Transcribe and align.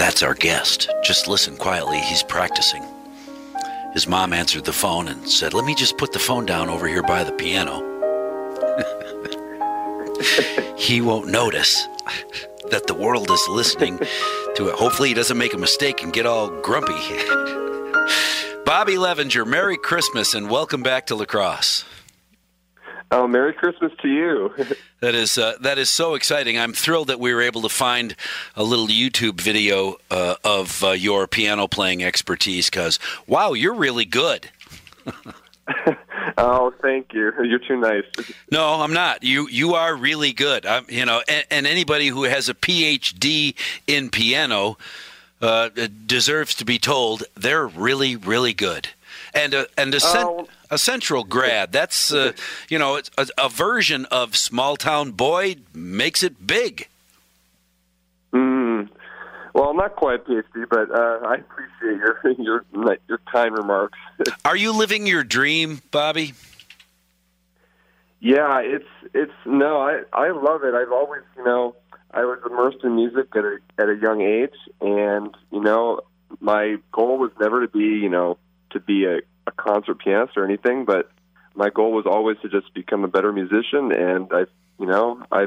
That's 0.00 0.22
our 0.22 0.32
guest. 0.32 0.90
Just 1.04 1.28
listen 1.28 1.58
quietly. 1.58 2.00
He's 2.00 2.22
practicing. 2.22 2.82
His 3.92 4.06
mom 4.06 4.32
answered 4.32 4.64
the 4.64 4.72
phone 4.72 5.08
and 5.08 5.28
said, 5.28 5.52
Let 5.52 5.66
me 5.66 5.74
just 5.74 5.98
put 5.98 6.14
the 6.14 6.18
phone 6.18 6.46
down 6.46 6.70
over 6.70 6.88
here 6.88 7.02
by 7.02 7.22
the 7.22 7.32
piano. 7.32 7.84
he 10.78 11.02
won't 11.02 11.28
notice 11.28 11.86
that 12.70 12.86
the 12.86 12.94
world 12.94 13.30
is 13.30 13.46
listening 13.50 13.98
to 14.54 14.68
it. 14.70 14.74
Hopefully, 14.74 15.10
he 15.10 15.14
doesn't 15.14 15.36
make 15.36 15.52
a 15.52 15.58
mistake 15.58 16.02
and 16.02 16.14
get 16.14 16.24
all 16.24 16.48
grumpy. 16.62 16.94
Bobby 18.64 18.94
Levinger, 18.94 19.46
Merry 19.46 19.76
Christmas 19.76 20.32
and 20.32 20.48
welcome 20.48 20.82
back 20.82 21.08
to 21.08 21.14
La 21.14 21.26
Crosse. 21.26 21.84
Oh, 23.12 23.26
Merry 23.26 23.52
Christmas 23.52 23.92
to 24.02 24.08
you. 24.08 24.54
that 25.00 25.14
is 25.16 25.36
uh, 25.36 25.54
that 25.60 25.78
is 25.78 25.90
so 25.90 26.14
exciting. 26.14 26.56
I'm 26.56 26.72
thrilled 26.72 27.08
that 27.08 27.18
we 27.18 27.34
were 27.34 27.42
able 27.42 27.62
to 27.62 27.68
find 27.68 28.14
a 28.54 28.62
little 28.62 28.86
YouTube 28.86 29.40
video 29.40 29.96
uh, 30.10 30.36
of 30.44 30.84
uh, 30.84 30.90
your 30.90 31.26
piano 31.26 31.66
playing 31.66 32.04
expertise. 32.04 32.70
Because 32.70 33.00
wow, 33.26 33.52
you're 33.52 33.74
really 33.74 34.04
good. 34.04 34.50
oh, 36.38 36.72
thank 36.80 37.12
you. 37.12 37.32
You're 37.42 37.58
too 37.58 37.80
nice. 37.80 38.04
No, 38.52 38.80
I'm 38.80 38.92
not. 38.92 39.22
You 39.22 39.48
you 39.48 39.74
are 39.74 39.94
really 39.94 40.32
good. 40.32 40.66
I'm, 40.66 40.84
you 40.88 41.04
know, 41.04 41.22
and, 41.28 41.44
and 41.50 41.66
anybody 41.66 42.08
who 42.08 42.24
has 42.24 42.48
a 42.48 42.54
PhD 42.54 43.54
in 43.86 44.10
piano 44.10 44.76
uh, 45.40 45.70
deserves 46.06 46.54
to 46.56 46.64
be 46.64 46.78
told 46.78 47.24
they're 47.36 47.66
really 47.66 48.16
really 48.16 48.52
good. 48.52 48.88
And 49.32 49.54
a, 49.54 49.66
and 49.78 49.94
a, 49.94 50.00
cent- 50.00 50.28
oh. 50.28 50.48
a 50.70 50.78
central 50.78 51.24
grad. 51.24 51.72
That's 51.72 52.12
uh, 52.12 52.32
you 52.68 52.78
know 52.78 53.00
a, 53.16 53.28
a, 53.38 53.48
version 53.48 54.04
of 54.06 54.36
small 54.36 54.76
town 54.76 55.12
boy 55.12 55.56
makes 55.72 56.22
it 56.22 56.46
big. 56.46 56.88
Mm. 58.32 58.88
Well, 59.54 59.74
not 59.74 59.96
quite 59.96 60.24
PhD, 60.24 60.68
but 60.68 60.90
uh, 60.90 61.26
I 61.26 61.36
appreciate 61.36 61.98
your 61.98 62.20
your 62.38 62.96
your 63.08 63.18
kind 63.30 63.54
remarks. 63.56 63.98
Are 64.44 64.56
you 64.56 64.72
living 64.72 65.06
your 65.06 65.24
dream, 65.24 65.80
Bobby? 65.90 66.34
Yeah, 68.20 68.60
it's 68.60 68.88
it's 69.14 69.32
no, 69.46 69.80
I 69.80 70.02
I 70.12 70.30
love 70.30 70.62
it. 70.64 70.74
I've 70.74 70.92
always 70.92 71.22
you 71.36 71.44
know 71.44 71.74
I 72.12 72.24
was 72.24 72.38
immersed 72.44 72.84
in 72.84 72.96
music 72.96 73.28
at 73.34 73.44
a 73.44 73.58
at 73.78 73.88
a 73.88 73.96
young 73.96 74.20
age, 74.20 74.56
and 74.80 75.34
you 75.50 75.60
know 75.60 76.00
my 76.38 76.76
goal 76.92 77.18
was 77.18 77.30
never 77.40 77.66
to 77.66 77.68
be 77.68 77.84
you 77.84 78.10
know 78.10 78.38
to 78.70 78.80
be 78.80 79.04
a, 79.04 79.18
a 79.46 79.52
concert 79.56 79.98
pianist 79.98 80.36
or 80.36 80.44
anything, 80.44 80.84
but 80.84 81.10
my 81.54 81.70
goal 81.70 81.92
was 81.92 82.06
always 82.06 82.38
to 82.42 82.48
just 82.48 82.72
become 82.74 83.04
a 83.04 83.08
better 83.08 83.32
musician. 83.32 83.92
And 83.92 84.28
I, 84.32 84.46
you 84.78 84.86
know, 84.86 85.22
I 85.30 85.46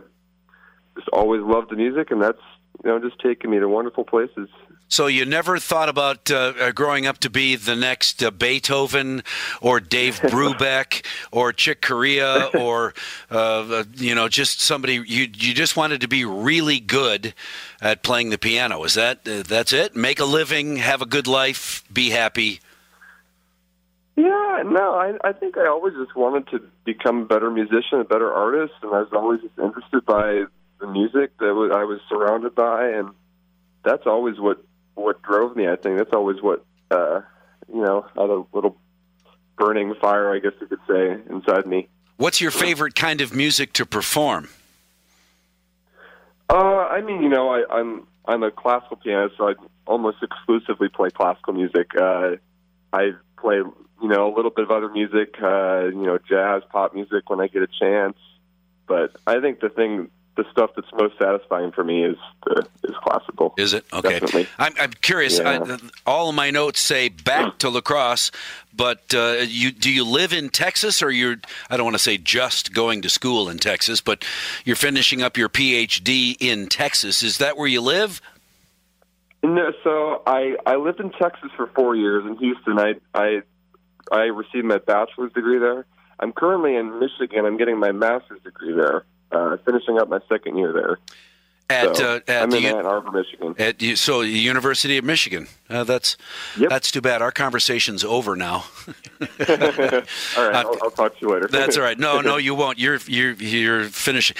just 0.95 1.09
always 1.09 1.41
loved 1.41 1.71
the 1.71 1.75
music, 1.75 2.11
and 2.11 2.21
that's 2.21 2.41
you 2.83 2.89
know 2.89 2.99
just 2.99 3.19
taken 3.19 3.49
me 3.49 3.59
to 3.59 3.67
wonderful 3.67 4.03
places. 4.03 4.49
So 4.89 5.07
you 5.07 5.25
never 5.25 5.57
thought 5.57 5.89
about 5.89 6.29
uh, 6.29 6.53
uh 6.59 6.71
growing 6.71 7.07
up 7.07 7.17
to 7.19 7.29
be 7.29 7.55
the 7.55 7.75
next 7.75 8.21
uh, 8.21 8.29
Beethoven 8.29 9.23
or 9.59 9.79
Dave 9.79 10.19
Brubeck 10.21 11.03
or 11.31 11.51
Chick 11.51 11.81
Corea 11.81 12.49
or 12.53 12.93
uh, 13.31 13.35
uh, 13.35 13.83
you 13.95 14.13
know 14.13 14.27
just 14.27 14.61
somebody 14.61 14.93
you 14.93 15.29
you 15.33 15.53
just 15.53 15.75
wanted 15.75 16.01
to 16.01 16.07
be 16.07 16.25
really 16.25 16.79
good 16.79 17.33
at 17.81 18.03
playing 18.03 18.29
the 18.29 18.37
piano. 18.37 18.83
Is 18.83 18.93
that 18.93 19.27
uh, 19.27 19.43
that's 19.43 19.73
it? 19.73 19.95
Make 19.95 20.19
a 20.19 20.25
living, 20.25 20.77
have 20.77 21.01
a 21.01 21.07
good 21.07 21.27
life, 21.27 21.83
be 21.91 22.11
happy. 22.11 22.59
Yeah, 24.15 24.63
no, 24.65 24.93
I 24.93 25.17
I 25.23 25.33
think 25.33 25.57
I 25.57 25.67
always 25.67 25.93
just 25.95 26.15
wanted 26.15 26.47
to 26.49 26.61
become 26.85 27.23
a 27.23 27.25
better 27.25 27.49
musician, 27.49 27.99
a 27.99 28.03
better 28.03 28.31
artist, 28.31 28.73
and 28.81 28.93
I 28.93 28.99
was 28.99 29.09
always 29.11 29.41
just 29.41 29.57
interested 29.57 30.05
by 30.05 30.43
the 30.79 30.87
music 30.87 31.37
that 31.39 31.71
I 31.73 31.83
was 31.83 31.99
surrounded 32.09 32.53
by, 32.53 32.89
and 32.89 33.09
that's 33.83 34.05
always 34.05 34.39
what 34.39 34.63
what 34.95 35.21
drove 35.23 35.55
me. 35.55 35.67
I 35.67 35.75
think 35.75 35.97
that's 35.97 36.13
always 36.13 36.41
what 36.41 36.63
uh, 36.91 37.21
you 37.71 37.81
know, 37.81 38.05
I 38.17 38.21
had 38.21 38.29
a 38.29 38.43
little 38.53 38.77
burning 39.57 39.93
fire, 39.99 40.33
I 40.33 40.39
guess 40.39 40.53
you 40.59 40.67
could 40.67 40.79
say, 40.87 41.17
inside 41.29 41.65
me. 41.65 41.87
What's 42.17 42.41
your 42.41 42.51
favorite 42.51 42.95
kind 42.95 43.21
of 43.21 43.33
music 43.33 43.73
to 43.73 43.85
perform? 43.85 44.49
Uh, 46.49 46.55
I 46.55 47.01
mean, 47.01 47.23
you 47.23 47.29
know, 47.29 47.49
I, 47.49 47.63
I'm 47.69 48.05
I'm 48.25 48.43
a 48.43 48.51
classical 48.51 48.97
pianist, 48.97 49.35
so 49.37 49.49
I 49.49 49.53
almost 49.87 50.17
exclusively 50.21 50.89
play 50.89 51.09
classical 51.09 51.53
music. 51.53 51.91
Uh, 51.99 52.35
I 52.93 53.13
play 53.43 53.61
you 54.03 54.09
know, 54.09 54.31
a 54.31 54.33
little 54.35 54.51
bit 54.51 54.65
of 54.65 54.71
other 54.71 54.89
music, 54.89 55.35
uh, 55.41 55.85
you 55.85 56.05
know, 56.05 56.17
jazz, 56.17 56.61
pop 56.69 56.93
music 56.93 57.29
when 57.29 57.39
I 57.39 57.47
get 57.47 57.63
a 57.63 57.67
chance. 57.67 58.17
But 58.85 59.15
I 59.25 59.39
think 59.39 59.61
the 59.61 59.69
thing, 59.69 60.09
the 60.35 60.43
stuff 60.51 60.71
that's 60.75 60.91
most 60.93 61.17
satisfying 61.17 61.71
for 61.71 61.85
me 61.85 62.03
is 62.03 62.17
the, 62.45 62.67
is 62.83 62.95
classical. 63.01 63.53
Is 63.57 63.73
it 63.73 63.85
okay? 63.93 64.19
Definitely. 64.19 64.47
I'm, 64.59 64.73
I'm 64.77 64.91
curious. 64.91 65.39
Yeah. 65.39 65.63
I, 65.63 65.77
all 66.05 66.27
of 66.27 66.35
my 66.35 66.51
notes 66.51 66.81
say 66.81 67.07
back 67.07 67.59
to 67.59 67.69
La 67.69 67.79
Crosse, 67.79 68.29
but 68.75 69.13
uh, 69.13 69.45
you 69.47 69.71
do 69.71 69.89
you 69.89 70.03
live 70.03 70.33
in 70.33 70.49
Texas 70.49 71.01
or 71.01 71.09
you're? 71.09 71.37
I 71.69 71.77
don't 71.77 71.85
want 71.85 71.95
to 71.95 72.03
say 72.03 72.17
just 72.17 72.73
going 72.73 73.03
to 73.03 73.09
school 73.09 73.47
in 73.47 73.57
Texas, 73.57 74.01
but 74.01 74.25
you're 74.65 74.75
finishing 74.75 75.21
up 75.21 75.37
your 75.37 75.47
PhD 75.47 76.35
in 76.41 76.67
Texas. 76.67 77.23
Is 77.23 77.37
that 77.37 77.55
where 77.55 77.67
you 77.67 77.79
live? 77.79 78.21
No, 79.43 79.73
so 79.83 80.23
I 80.25 80.55
I 80.65 80.77
lived 80.77 81.01
in 81.01 81.11
Texas 81.11 81.51
for 81.57 81.67
four 81.75 81.95
years 81.95 82.25
in 82.25 82.37
Houston. 82.37 82.79
I 82.79 82.93
I 83.13 83.41
I 84.11 84.23
received 84.23 84.65
my 84.65 84.77
bachelor's 84.77 85.33
degree 85.33 85.59
there. 85.59 85.85
I'm 86.19 86.31
currently 86.31 86.75
in 86.75 86.99
Michigan. 86.99 87.45
I'm 87.45 87.57
getting 87.57 87.77
my 87.77 87.91
master's 87.91 88.41
degree 88.43 88.73
there, 88.73 89.05
uh, 89.31 89.57
finishing 89.65 89.99
up 89.99 90.07
my 90.07 90.19
second 90.29 90.57
year 90.57 90.71
there. 90.71 90.99
At, 91.73 91.97
so, 91.97 92.15
uh, 92.15 92.19
at 92.27 92.43
I'm 92.43 92.53
in 92.53 92.65
Ann 92.65 92.85
Arbor, 92.85 93.11
Michigan. 93.11 93.55
At 93.57 93.81
so 93.97 94.21
University 94.21 94.97
of 94.97 95.05
Michigan. 95.05 95.47
Uh, 95.69 95.83
that's 95.83 96.17
yep. 96.57 96.69
that's 96.69 96.91
too 96.91 97.01
bad. 97.01 97.21
Our 97.21 97.31
conversation's 97.31 98.03
over 98.03 98.35
now. 98.35 98.65
all 99.21 99.27
right, 99.47 100.05
I'll, 100.37 100.77
I'll, 100.83 100.91
talk 100.91 101.17
to 101.17 101.21
you 101.21 101.33
later. 101.33 101.47
that's 101.47 101.77
all 101.77 101.83
right. 101.83 101.97
No, 101.97 102.21
no, 102.21 102.37
you 102.47 102.53
won't. 102.53 102.77
You're 102.77 102.99
you're 103.07 103.33
you're 103.33 103.83
finishing. 103.85 104.37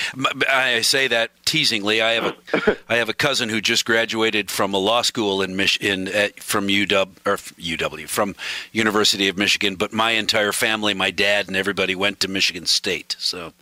I 0.47 0.81
say 0.81 1.07
that 1.07 1.31
teasingly. 1.45 2.01
I 2.01 2.11
have 2.11 2.25
a 2.25 2.77
I 2.87 2.95
have 2.97 3.09
a 3.09 3.13
cousin 3.13 3.49
who 3.49 3.61
just 3.61 3.85
graduated 3.85 4.51
from 4.51 4.73
a 4.73 4.77
law 4.77 5.01
school 5.01 5.41
in 5.41 5.55
Mich- 5.55 5.77
in 5.77 6.07
at, 6.09 6.39
from 6.39 6.67
UW 6.67 7.09
or 7.25 7.37
UW 7.37 8.07
from 8.07 8.35
University 8.71 9.27
of 9.27 9.37
Michigan. 9.37 9.75
But 9.75 9.91
my 9.91 10.11
entire 10.11 10.51
family, 10.51 10.93
my 10.93 11.09
dad 11.09 11.47
and 11.47 11.57
everybody, 11.57 11.95
went 11.95 12.19
to 12.19 12.27
Michigan 12.27 12.65
State. 12.65 13.15
So. 13.17 13.53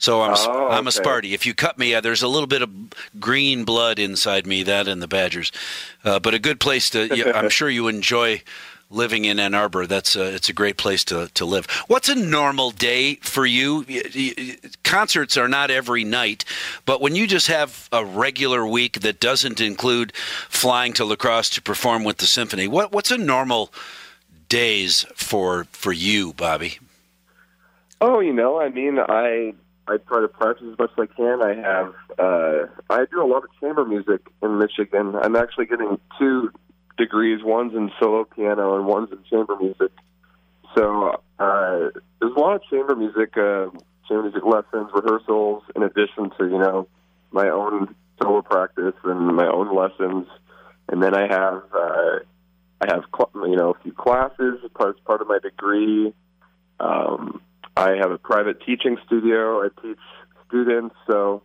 So 0.00 0.22
I'm 0.22 0.34
oh, 0.34 0.66
okay. 0.66 0.76
I'm 0.76 0.86
a 0.86 0.90
Sparty. 0.90 1.32
If 1.32 1.44
you 1.44 1.54
cut 1.54 1.78
me, 1.78 1.94
uh, 1.94 2.00
there's 2.00 2.22
a 2.22 2.28
little 2.28 2.46
bit 2.46 2.62
of 2.62 2.70
green 3.20 3.64
blood 3.64 3.98
inside 3.98 4.46
me. 4.46 4.62
That 4.62 4.88
and 4.88 5.02
the 5.02 5.06
Badgers, 5.06 5.52
uh, 6.04 6.18
but 6.18 6.32
a 6.32 6.38
good 6.38 6.58
place 6.58 6.88
to. 6.90 7.36
I'm 7.36 7.48
sure 7.50 7.68
you 7.68 7.86
enjoy 7.86 8.42
living 8.88 9.26
in 9.26 9.38
Ann 9.38 9.54
Arbor. 9.54 9.86
That's 9.86 10.16
a, 10.16 10.34
it's 10.34 10.48
a 10.48 10.54
great 10.54 10.78
place 10.78 11.04
to, 11.04 11.28
to 11.34 11.44
live. 11.44 11.66
What's 11.86 12.08
a 12.08 12.14
normal 12.14 12.70
day 12.70 13.16
for 13.16 13.44
you? 13.44 13.84
Concerts 14.84 15.36
are 15.36 15.48
not 15.48 15.70
every 15.70 16.02
night, 16.02 16.46
but 16.86 17.02
when 17.02 17.14
you 17.14 17.26
just 17.26 17.46
have 17.48 17.86
a 17.92 18.02
regular 18.02 18.66
week 18.66 19.00
that 19.00 19.20
doesn't 19.20 19.60
include 19.60 20.14
flying 20.48 20.94
to 20.94 21.04
La 21.04 21.16
Crosse 21.16 21.50
to 21.50 21.62
perform 21.62 22.04
with 22.04 22.16
the 22.16 22.26
symphony, 22.26 22.66
what 22.66 22.90
what's 22.90 23.10
a 23.10 23.18
normal 23.18 23.70
days 24.48 25.04
for 25.14 25.64
for 25.72 25.92
you, 25.92 26.32
Bobby? 26.32 26.78
Oh, 28.00 28.20
you 28.20 28.32
know, 28.32 28.58
I 28.58 28.70
mean, 28.70 28.98
I 28.98 29.52
I 29.90 29.96
try 29.96 30.20
to 30.20 30.28
practice 30.28 30.66
as 30.70 30.78
much 30.78 30.90
as 30.96 31.08
I 31.10 31.14
can. 31.14 31.42
I 31.42 31.54
have 31.54 31.94
uh, 32.16 32.66
I 32.88 33.04
do 33.10 33.22
a 33.22 33.26
lot 33.26 33.42
of 33.42 33.50
chamber 33.60 33.84
music 33.84 34.20
in 34.40 34.58
Michigan. 34.58 35.16
I'm 35.20 35.34
actually 35.34 35.66
getting 35.66 35.98
two 36.16 36.52
degrees. 36.96 37.40
One's 37.42 37.74
in 37.74 37.90
solo 38.00 38.24
piano 38.24 38.76
and 38.76 38.86
one's 38.86 39.10
in 39.10 39.18
chamber 39.28 39.56
music. 39.60 39.90
So 40.76 41.20
uh, 41.40 41.90
there's 42.20 42.36
a 42.36 42.38
lot 42.38 42.54
of 42.54 42.62
chamber 42.70 42.94
music, 42.94 43.36
uh, 43.36 43.70
chamber 44.06 44.22
music 44.22 44.44
lessons, 44.44 44.90
rehearsals, 44.94 45.64
in 45.74 45.82
addition 45.82 46.30
to 46.38 46.44
you 46.44 46.58
know 46.58 46.86
my 47.32 47.48
own 47.48 47.92
solo 48.22 48.42
practice 48.42 48.94
and 49.02 49.34
my 49.34 49.48
own 49.48 49.74
lessons. 49.74 50.28
And 50.88 51.02
then 51.02 51.14
I 51.14 51.22
have 51.22 51.62
uh, 51.74 52.18
I 52.80 52.86
have 52.86 53.04
you 53.34 53.56
know 53.56 53.70
a 53.70 53.82
few 53.82 53.92
classes 53.92 54.60
as 54.64 54.70
part, 54.70 55.02
part 55.04 55.20
of 55.20 55.26
my 55.26 55.40
degree. 55.42 56.12
Um, 56.78 57.42
I 57.76 57.96
have 57.96 58.10
a 58.10 58.18
private 58.18 58.60
teaching 58.64 58.98
studio. 59.06 59.62
I 59.62 59.68
teach 59.80 59.98
students, 60.48 60.94
so 61.06 61.42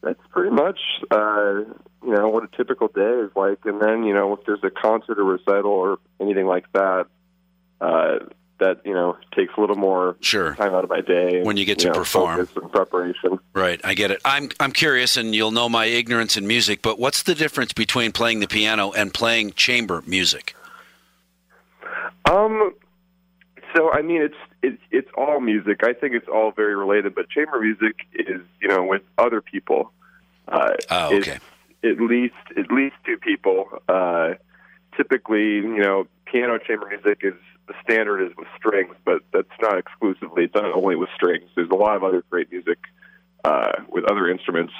that's 0.00 0.20
pretty 0.30 0.50
much 0.50 0.78
uh, 1.10 1.64
you 2.02 2.14
know 2.14 2.28
what 2.28 2.44
a 2.44 2.56
typical 2.56 2.88
day 2.88 3.00
is 3.02 3.30
like. 3.36 3.58
And 3.64 3.80
then 3.80 4.04
you 4.04 4.14
know 4.14 4.34
if 4.34 4.44
there's 4.46 4.62
a 4.62 4.70
concert 4.70 5.18
or 5.18 5.24
recital 5.24 5.70
or 5.70 5.98
anything 6.20 6.46
like 6.46 6.70
that, 6.72 7.06
uh, 7.80 8.18
that 8.58 8.80
you 8.84 8.94
know 8.94 9.16
takes 9.34 9.52
a 9.56 9.60
little 9.60 9.76
more 9.76 10.16
sure. 10.20 10.54
time 10.54 10.74
out 10.74 10.84
of 10.84 10.90
my 10.90 11.00
day 11.00 11.42
when 11.42 11.56
you 11.56 11.64
get 11.64 11.80
to 11.80 11.88
know, 11.88 11.94
perform 11.94 12.48
and 12.56 12.72
preparation. 12.72 13.38
Right, 13.52 13.80
I 13.84 13.94
get 13.94 14.10
it. 14.10 14.20
I'm 14.24 14.50
I'm 14.60 14.72
curious, 14.72 15.16
and 15.16 15.34
you'll 15.34 15.50
know 15.50 15.68
my 15.68 15.86
ignorance 15.86 16.36
in 16.36 16.46
music, 16.46 16.82
but 16.82 16.98
what's 16.98 17.22
the 17.22 17.34
difference 17.34 17.72
between 17.72 18.12
playing 18.12 18.40
the 18.40 18.48
piano 18.48 18.92
and 18.92 19.12
playing 19.12 19.52
chamber 19.52 20.02
music? 20.06 20.54
Um, 22.24 22.74
so 23.74 23.92
I 23.92 24.02
mean, 24.02 24.22
it's 24.22 24.36
it's 24.62 24.82
it's 24.90 25.08
all 25.16 25.40
music. 25.40 25.80
I 25.82 25.92
think 25.92 26.14
it's 26.14 26.28
all 26.28 26.52
very 26.52 26.74
related. 26.74 27.14
But 27.14 27.28
chamber 27.30 27.60
music 27.60 27.96
is 28.12 28.40
you 28.60 28.68
know 28.68 28.84
with 28.84 29.02
other 29.16 29.40
people. 29.40 29.92
Uh, 30.46 30.70
oh, 30.90 31.16
okay. 31.16 31.38
at 31.84 32.00
least 32.00 32.34
at 32.56 32.70
least 32.70 32.96
two 33.04 33.18
people. 33.18 33.66
Uh, 33.88 34.34
typically, 34.96 35.56
you 35.56 35.78
know, 35.78 36.06
piano 36.26 36.58
chamber 36.58 36.86
music 36.88 37.20
is 37.22 37.34
the 37.66 37.74
standard 37.82 38.22
is 38.22 38.36
with 38.36 38.48
strings, 38.56 38.94
but 39.04 39.22
that's 39.32 39.48
not 39.60 39.78
exclusively. 39.78 40.44
It's 40.44 40.54
not 40.54 40.72
only 40.74 40.96
with 40.96 41.10
strings. 41.14 41.44
There's 41.54 41.70
a 41.70 41.74
lot 41.74 41.96
of 41.96 42.04
other 42.04 42.24
great 42.30 42.50
music 42.50 42.78
uh, 43.44 43.72
with 43.88 44.04
other 44.10 44.28
instruments. 44.28 44.72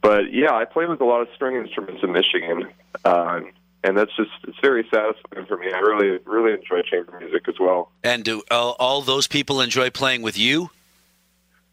But 0.00 0.32
yeah, 0.32 0.54
I 0.54 0.64
play 0.64 0.86
with 0.86 1.00
a 1.00 1.04
lot 1.04 1.20
of 1.20 1.28
string 1.34 1.56
instruments 1.56 2.02
in 2.02 2.12
Michigan, 2.12 2.68
uh, 3.04 3.40
and 3.86 3.96
that's 3.96 4.14
just 4.16 4.30
it's 4.48 4.58
very 4.62 4.86
satisfying 4.92 5.46
for 5.46 5.56
me. 5.56 5.72
I 5.72 5.78
really 5.78 6.18
really 6.24 6.52
enjoy 6.52 6.82
chamber 6.82 7.18
music 7.20 7.48
as 7.48 7.54
well. 7.60 7.90
And 8.04 8.24
do 8.24 8.42
all, 8.50 8.76
all 8.78 9.02
those 9.02 9.26
people 9.26 9.60
enjoy 9.60 9.90
playing 9.90 10.22
with 10.22 10.36
you? 10.38 10.70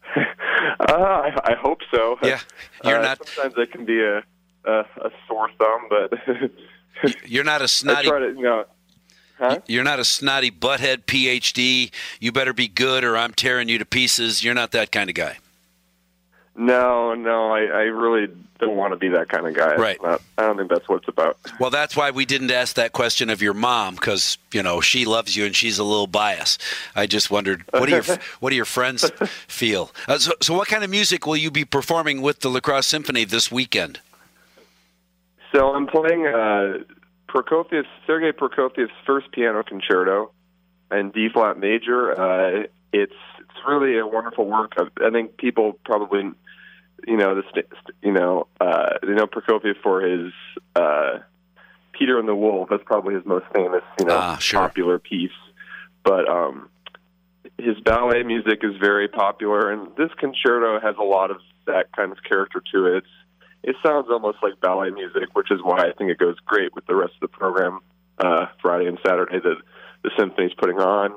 uh, 0.16 0.22
I, 0.92 1.30
I 1.44 1.54
hope 1.60 1.80
so. 1.92 2.18
Yeah, 2.22 2.40
you're 2.84 2.98
Uh, 2.98 3.02
not. 3.02 3.26
Sometimes 3.28 3.54
it 3.58 3.72
can 3.72 3.84
be 3.84 4.00
a 4.02 4.18
a, 4.64 4.80
a 4.80 5.10
sore 5.28 5.50
thumb, 5.58 5.88
but 5.90 6.12
You're 7.26 7.44
not 7.44 7.60
a 7.60 7.68
snotty. 7.68 8.08
to 8.08 8.32
you 8.36 8.42
know. 8.42 8.64
Huh? 9.38 9.58
You're 9.66 9.82
not 9.84 9.98
a 9.98 10.04
snotty 10.04 10.50
butthead 10.52 11.04
PhD. 11.06 11.90
You 12.20 12.30
better 12.30 12.52
be 12.52 12.68
good, 12.68 13.02
or 13.02 13.16
I'm 13.16 13.32
tearing 13.34 13.68
you 13.68 13.78
to 13.78 13.84
pieces. 13.84 14.44
You're 14.44 14.54
not 14.54 14.70
that 14.70 14.92
kind 14.92 15.10
of 15.10 15.16
guy. 15.16 15.38
No, 16.56 17.14
no, 17.14 17.50
I, 17.52 17.62
I 17.64 17.82
really 17.82 18.32
don't 18.60 18.76
want 18.76 18.92
to 18.92 18.96
be 18.96 19.08
that 19.08 19.28
kind 19.28 19.46
of 19.46 19.54
guy. 19.54 19.74
Right. 19.74 20.00
not- 20.02 20.22
I 20.38 20.42
don't 20.42 20.56
think 20.56 20.70
that's 20.70 20.88
what 20.88 21.00
it's 21.00 21.08
about. 21.08 21.36
Well, 21.58 21.70
that's 21.70 21.96
why 21.96 22.10
we 22.12 22.24
didn't 22.24 22.50
ask 22.52 22.76
that 22.76 22.92
question 22.92 23.28
of 23.28 23.42
your 23.42 23.54
mom 23.54 23.96
because 23.96 24.38
you 24.52 24.62
know 24.62 24.80
she 24.80 25.04
loves 25.04 25.36
you 25.36 25.44
and 25.46 25.54
she's 25.56 25.78
a 25.78 25.84
little 25.84 26.06
biased. 26.06 26.62
I 26.94 27.06
just 27.06 27.30
wondered 27.30 27.64
what 27.70 27.86
do 27.86 27.92
your 27.92 28.04
what 28.40 28.50
do 28.50 28.56
your 28.56 28.64
friends 28.64 29.10
feel? 29.48 29.90
Uh, 30.06 30.18
so, 30.18 30.32
so, 30.40 30.54
what 30.54 30.68
kind 30.68 30.84
of 30.84 30.90
music 30.90 31.26
will 31.26 31.36
you 31.36 31.50
be 31.50 31.64
performing 31.64 32.22
with 32.22 32.40
the 32.40 32.48
La 32.48 32.60
Crosse 32.60 32.86
Symphony 32.86 33.24
this 33.24 33.50
weekend? 33.50 34.00
So 35.52 35.72
I'm 35.72 35.86
playing 35.86 36.26
uh, 36.26 36.78
Prokofiev's 37.28 37.86
Sergei 38.06 38.32
Prokofiev's 38.32 38.90
first 39.06 39.30
piano 39.32 39.62
concerto 39.62 40.32
in 40.90 41.10
D 41.10 41.28
flat 41.32 41.58
major. 41.58 42.12
Uh, 42.18 42.66
it's 42.92 43.12
it's 43.38 43.66
really 43.68 43.98
a 43.98 44.06
wonderful 44.06 44.46
work. 44.46 44.72
I, 44.76 45.06
I 45.06 45.10
think 45.10 45.36
people 45.36 45.78
probably 45.84 46.30
you 47.06 47.16
know 47.16 47.34
this 47.34 47.64
you 48.02 48.12
know 48.12 48.46
uh, 48.60 48.90
they 49.02 49.12
know 49.12 49.26
Prokofiev 49.26 49.74
for 49.82 50.00
his 50.00 50.32
uh, 50.76 51.18
Peter 51.92 52.18
and 52.18 52.28
the 52.28 52.34
Wolf. 52.34 52.68
That's 52.70 52.82
probably 52.84 53.14
his 53.14 53.24
most 53.24 53.46
famous 53.54 53.82
you 53.98 54.06
know 54.06 54.16
Ah, 54.16 54.36
sure. 54.38 54.60
popular 54.60 54.98
piece. 54.98 55.30
But 56.02 56.28
um, 56.28 56.68
his 57.58 57.78
ballet 57.84 58.22
music 58.22 58.60
is 58.62 58.76
very 58.80 59.08
popular, 59.08 59.70
and 59.72 59.88
this 59.96 60.10
concerto 60.18 60.80
has 60.80 60.96
a 60.98 61.02
lot 61.04 61.30
of 61.30 61.38
that 61.66 61.92
kind 61.96 62.12
of 62.12 62.18
character 62.22 62.62
to 62.72 62.86
it. 62.86 62.96
It's, 62.98 63.06
it 63.62 63.76
sounds 63.84 64.08
almost 64.10 64.38
like 64.42 64.60
ballet 64.60 64.90
music, 64.90 65.30
which 65.32 65.50
is 65.50 65.60
why 65.62 65.78
I 65.88 65.92
think 65.96 66.10
it 66.10 66.18
goes 66.18 66.36
great 66.44 66.74
with 66.74 66.84
the 66.86 66.94
rest 66.94 67.14
of 67.14 67.20
the 67.20 67.28
program 67.28 67.80
uh, 68.18 68.46
Friday 68.60 68.86
and 68.86 68.98
Saturday 69.06 69.40
that 69.40 69.56
the 70.02 70.10
symphony's 70.18 70.52
putting 70.58 70.78
on. 70.78 71.14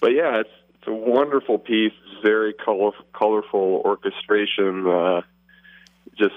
But 0.00 0.08
yeah, 0.14 0.40
it's 0.40 0.50
it's 0.82 0.88
a 0.88 0.92
wonderful 0.92 1.58
piece. 1.58 1.92
Very 2.24 2.52
color, 2.52 2.90
colorful 3.12 3.82
orchestration. 3.84 4.86
Uh, 4.88 5.22
just 6.16 6.34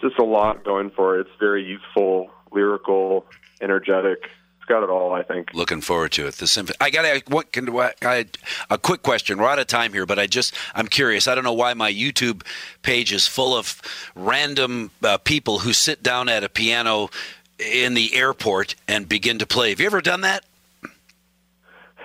just 0.00 0.18
a 0.18 0.24
lot 0.24 0.64
going 0.64 0.90
for 0.90 1.18
it. 1.18 1.22
It's 1.22 1.36
very 1.40 1.64
youthful, 1.64 2.30
lyrical, 2.52 3.26
energetic. 3.60 4.30
It's 4.56 4.66
got 4.68 4.84
it 4.84 4.88
all. 4.88 5.12
I 5.12 5.24
think. 5.24 5.52
Looking 5.52 5.80
forward 5.80 6.12
to 6.12 6.28
it. 6.28 6.36
The 6.36 6.46
symphony. 6.46 6.76
I 6.80 6.90
got 6.90 7.04
a 7.04 7.22
what 7.26 7.50
can 7.50 7.68
I, 7.76 8.26
a 8.70 8.78
quick 8.78 9.02
question. 9.02 9.38
We're 9.38 9.48
out 9.48 9.58
of 9.58 9.66
time 9.66 9.92
here, 9.92 10.06
but 10.06 10.18
I 10.20 10.28
just 10.28 10.54
I'm 10.76 10.86
curious. 10.86 11.26
I 11.26 11.34
don't 11.34 11.44
know 11.44 11.52
why 11.52 11.74
my 11.74 11.92
YouTube 11.92 12.46
page 12.82 13.12
is 13.12 13.26
full 13.26 13.56
of 13.56 13.82
random 14.14 14.92
uh, 15.02 15.18
people 15.18 15.60
who 15.60 15.72
sit 15.72 16.04
down 16.04 16.28
at 16.28 16.44
a 16.44 16.48
piano 16.48 17.10
in 17.58 17.94
the 17.94 18.14
airport 18.14 18.76
and 18.86 19.08
begin 19.08 19.40
to 19.40 19.46
play. 19.46 19.70
Have 19.70 19.80
you 19.80 19.86
ever 19.86 20.00
done 20.00 20.20
that? 20.20 20.44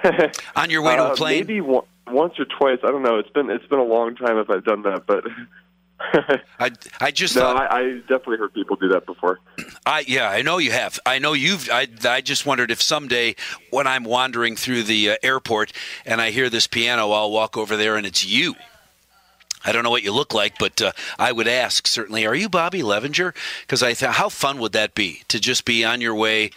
On 0.56 0.70
your 0.70 0.82
way 0.82 0.96
to 0.96 1.04
a 1.04 1.08
Uh, 1.10 1.16
plane? 1.16 1.40
Maybe 1.40 1.62
one, 1.62 1.86
once 2.08 2.40
or 2.40 2.46
twice. 2.46 2.80
I 2.84 2.88
don't 2.88 3.04
know. 3.04 3.18
It's 3.20 3.30
been 3.30 3.50
it's 3.50 3.66
been 3.68 3.80
a 3.80 3.84
long 3.84 4.16
time 4.16 4.38
if 4.38 4.50
I've 4.50 4.64
done 4.64 4.84
that, 4.84 5.06
but 5.06 5.26
I 6.60 6.72
I 7.00 7.12
just 7.12 7.36
no, 7.36 7.42
thought 7.42 7.72
I, 7.72 7.80
I 7.80 7.92
definitely 8.00 8.38
heard 8.38 8.54
people 8.54 8.76
do 8.76 8.90
that 8.90 9.06
before. 9.06 9.40
I 9.86 10.04
yeah, 10.08 10.30
I 10.30 10.42
know 10.42 10.58
you 10.58 10.72
have. 10.72 11.00
I 11.06 11.20
know 11.20 11.34
you've. 11.34 11.70
I 11.72 11.88
I 12.06 12.22
just 12.22 12.46
wondered 12.46 12.72
if 12.72 12.82
someday 12.82 13.36
when 13.70 13.88
I'm 13.88 14.04
wandering 14.04 14.56
through 14.56 14.84
the 14.84 15.12
uh, 15.12 15.16
airport 15.24 15.72
and 16.06 16.20
I 16.22 16.32
hear 16.32 16.50
this 16.50 16.68
piano, 16.68 17.12
I'll 17.12 17.32
walk 17.32 17.56
over 17.58 17.78
there 17.78 17.96
and 17.96 18.06
it's 18.06 18.26
you. 18.26 18.56
I 19.66 19.72
don't 19.72 19.84
know 19.84 19.90
what 19.92 20.04
you 20.04 20.12
look 20.12 20.34
like, 20.34 20.60
but 20.60 20.82
uh, 20.82 20.92
I 21.18 21.32
would 21.32 21.48
ask 21.48 21.88
certainly, 21.88 22.26
are 22.26 22.36
you 22.36 22.50
Bobby 22.50 22.82
Levinger? 22.82 23.34
Because 23.62 23.82
I 23.82 23.94
thought, 23.94 24.16
how 24.16 24.28
fun 24.28 24.60
would 24.60 24.74
that 24.74 24.94
be 24.94 25.22
to 25.30 25.40
just 25.40 25.64
be 25.64 25.86
on 25.86 26.02
your 26.02 26.14
way 26.16 26.52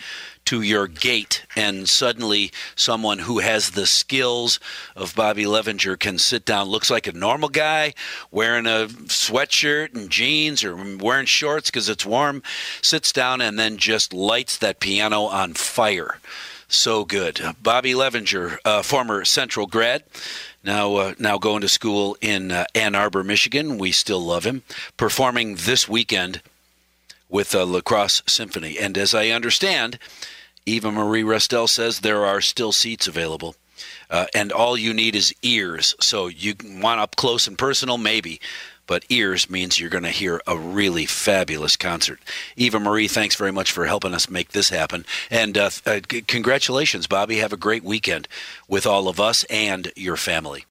to 0.47 0.63
your 0.63 0.87
gate 0.87 1.45
and 1.55 1.89
suddenly 1.89 2.51
someone 2.75 3.19
who 3.21 3.41
has 3.41 3.71
the 3.71 3.87
skills 3.87 4.59
of 4.95 5.15
Bobby 5.15 5.45
Levinger 5.45 5.99
can 5.99 6.19
sit 6.19 6.45
down, 6.45 6.69
looks 6.69 6.91
like 6.91 7.07
a 7.07 7.13
normal 7.13 7.49
guy, 7.49 7.95
wearing 8.31 8.67
a 8.67 8.89
sweatshirt 9.07 9.95
and 9.95 10.09
jeans 10.09 10.65
or 10.65 10.77
wearing 10.97 11.27
shorts 11.27 11.71
because 11.71 11.89
it's 11.89 12.07
warm, 12.07 12.43
sits 12.81 13.13
down 13.13 13.41
and 13.41 13.59
then 13.59 13.77
just 13.77 14.15
lights 14.15 14.57
that 14.59 14.81
piano 14.81 15.23
on 15.23 15.55
fire. 15.55 16.19
So 16.69 17.05
good. 17.05 17.41
Bobby 17.63 17.93
Levinger, 17.93 18.59
uh, 18.65 18.83
former 18.83 19.25
Central 19.25 19.67
grad, 19.67 20.03
now 20.65 20.97
uh, 20.97 21.15
now 21.19 21.39
going 21.39 21.61
to 21.61 21.69
school 21.69 22.17
in 22.21 22.51
uh, 22.51 22.65
Ann 22.75 22.97
Arbor, 22.97 23.23
Michigan. 23.23 23.79
We 23.79 23.93
still 23.93 24.21
love 24.21 24.45
him. 24.45 24.65
Performing 24.97 25.57
this 25.57 25.89
weekend 25.89 26.43
with 27.28 27.50
the 27.50 27.64
La 27.67 27.81
Crosse 27.81 28.23
Symphony. 28.26 28.78
And 28.78 28.96
as 28.96 29.14
I 29.14 29.28
understand, 29.28 29.99
Eva 30.64 30.90
Marie 30.90 31.23
Restel 31.23 31.69
says 31.69 32.00
there 32.00 32.25
are 32.25 32.40
still 32.40 32.73
seats 32.73 33.06
available. 33.06 33.55
Uh, 34.08 34.26
and 34.34 34.52
all 34.52 34.76
you 34.76 34.94
need 34.94 35.14
is 35.14 35.34
ears. 35.43 35.94
So 36.00 36.28
you 36.28 36.55
want 36.64 37.00
up 37.00 37.17
close 37.17 37.46
and 37.46 37.58
personal, 37.58 37.99
maybe. 37.99 38.40
But 38.87 39.05
ears 39.08 39.50
means 39.50 39.81
you're 39.81 39.90
going 39.90 40.05
to 40.05 40.11
hear 40.11 40.40
a 40.46 40.56
really 40.56 41.06
fabulous 41.06 41.76
concert. 41.76 42.20
Eva 42.56 42.78
Marie, 42.78 43.09
thanks 43.09 43.35
very 43.35 43.50
much 43.50 43.73
for 43.73 43.87
helping 43.87 44.14
us 44.14 44.30
make 44.30 44.52
this 44.52 44.68
happen. 44.68 45.04
And 45.28 45.59
uh, 45.59 45.71
uh, 45.85 46.00
c- 46.09 46.23
congratulations, 46.23 47.09
Bobby. 47.09 47.38
Have 47.38 47.52
a 47.52 47.56
great 47.56 47.83
weekend 47.83 48.28
with 48.68 48.87
all 48.87 49.09
of 49.09 49.18
us 49.18 49.45
and 49.45 49.92
your 49.97 50.16
family. 50.16 50.64